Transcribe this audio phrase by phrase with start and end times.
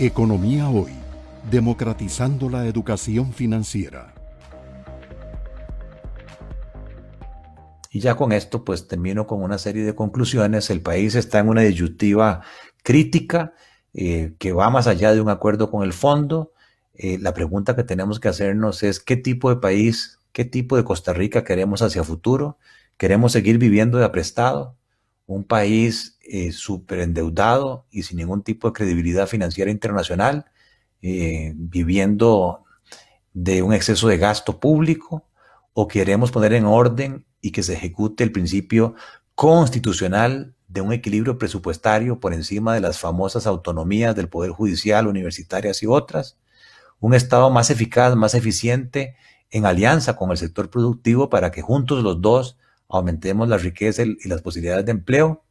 [0.00, 0.92] Economía Hoy,
[1.50, 4.14] democratizando la educación financiera.
[7.90, 10.70] Y ya con esto, pues termino con una serie de conclusiones.
[10.70, 12.42] El país está en una disyuntiva
[12.84, 13.54] crítica
[13.92, 16.52] eh, que va más allá de un acuerdo con el fondo.
[16.94, 20.84] Eh, la pregunta que tenemos que hacernos es qué tipo de país, qué tipo de
[20.84, 22.56] Costa Rica queremos hacia futuro.
[22.98, 24.77] ¿Queremos seguir viviendo de aprestado?
[25.28, 30.46] Un país eh, súper endeudado y sin ningún tipo de credibilidad financiera internacional,
[31.02, 32.64] eh, viviendo
[33.32, 35.24] de un exceso de gasto público,
[35.72, 38.96] o queremos poner en orden y que se ejecute el principio
[39.36, 45.82] constitucional de un equilibrio presupuestario por encima de las famosas autonomías del Poder Judicial, universitarias
[45.84, 46.36] y otras,
[46.98, 49.14] un Estado más eficaz, más eficiente,
[49.50, 54.28] en alianza con el sector productivo para que juntos los dos aumentemos la riqueza y
[54.28, 55.44] las posibilidades de empleo.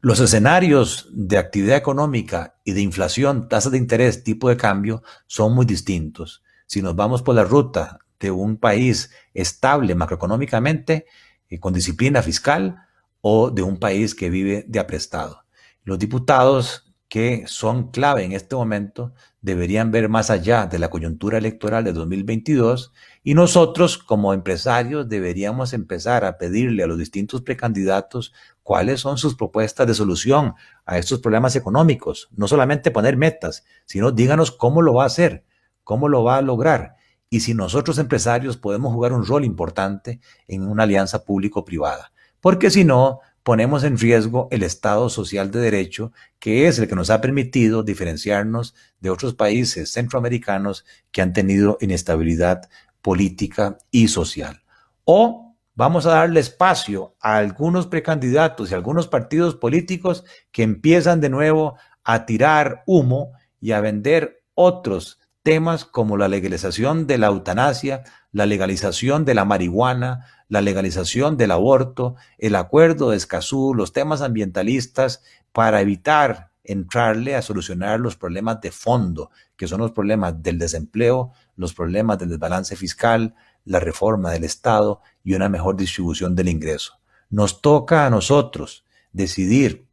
[0.00, 5.54] Los escenarios de actividad económica y de inflación, tasas de interés, tipo de cambio, son
[5.54, 6.42] muy distintos.
[6.66, 11.06] Si nos vamos por la ruta de un país estable macroeconómicamente,
[11.48, 12.76] y con disciplina fiscal,
[13.20, 15.44] o de un país que vive de aprestado.
[15.84, 21.38] Los diputados que son clave en este momento deberían ver más allá de la coyuntura
[21.38, 22.92] electoral de 2022
[23.24, 29.34] y nosotros como empresarios deberíamos empezar a pedirle a los distintos precandidatos cuáles son sus
[29.34, 30.54] propuestas de solución
[30.86, 32.28] a estos problemas económicos.
[32.36, 35.44] No solamente poner metas, sino díganos cómo lo va a hacer,
[35.82, 36.94] cómo lo va a lograr
[37.28, 42.12] y si nosotros empresarios podemos jugar un rol importante en una alianza público-privada.
[42.40, 46.94] Porque si no, ponemos en riesgo el Estado social de derecho, que es el que
[46.94, 52.68] nos ha permitido diferenciarnos de otros países centroamericanos que han tenido inestabilidad
[53.02, 54.62] política y social.
[55.04, 61.30] O vamos a darle espacio a algunos precandidatos y algunos partidos políticos que empiezan de
[61.30, 68.04] nuevo a tirar humo y a vender otros temas como la legalización de la eutanasia,
[68.32, 74.20] la legalización de la marihuana, la legalización del aborto, el acuerdo de Escazú, los temas
[74.20, 80.58] ambientalistas, para evitar entrarle a solucionar los problemas de fondo, que son los problemas del
[80.58, 83.34] desempleo, los problemas del desbalance fiscal,
[83.64, 87.00] la reforma del Estado y una mejor distribución del ingreso.
[87.28, 89.86] Nos toca a nosotros decidir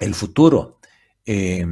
[0.00, 0.78] el futuro,
[1.26, 1.66] eh,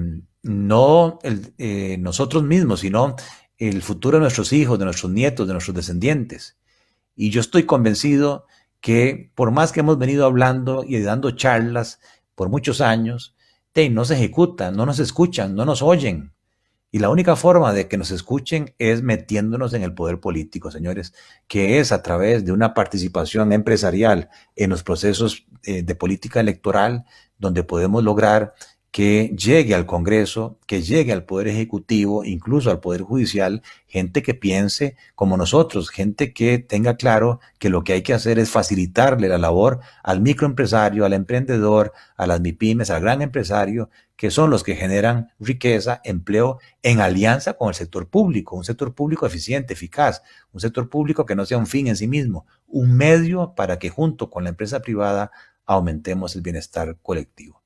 [0.46, 3.16] no eh, nosotros mismos, sino
[3.58, 6.56] el futuro de nuestros hijos, de nuestros nietos, de nuestros descendientes.
[7.14, 8.46] Y yo estoy convencido
[8.80, 12.00] que por más que hemos venido hablando y dando charlas
[12.34, 13.36] por muchos años,
[13.90, 16.32] no se ejecutan, no nos escuchan, no nos oyen.
[16.90, 21.12] Y la única forma de que nos escuchen es metiéndonos en el poder político, señores,
[21.46, 27.04] que es a través de una participación empresarial en los procesos eh, de política electoral,
[27.38, 28.54] donde podemos lograr
[28.96, 34.32] que llegue al Congreso, que llegue al Poder Ejecutivo, incluso al Poder Judicial, gente que
[34.32, 39.28] piense como nosotros, gente que tenga claro que lo que hay que hacer es facilitarle
[39.28, 44.62] la labor al microempresario, al emprendedor, a las MIPIMES, al gran empresario, que son los
[44.62, 50.22] que generan riqueza, empleo, en alianza con el sector público, un sector público eficiente, eficaz,
[50.54, 53.90] un sector público que no sea un fin en sí mismo, un medio para que
[53.90, 55.32] junto con la empresa privada
[55.66, 57.65] aumentemos el bienestar colectivo.